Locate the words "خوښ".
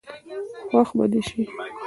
0.69-0.87